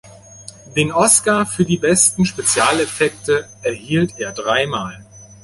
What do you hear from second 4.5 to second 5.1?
Mal.